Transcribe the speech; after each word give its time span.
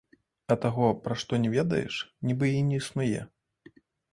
А 0.53 0.55
таго, 0.63 0.87
пра 1.03 1.17
што 1.23 1.39
не 1.43 1.51
ведаеш, 1.57 1.99
нібы 2.31 2.51
і 2.57 2.65
не 2.71 2.81
існуе. 2.83 3.21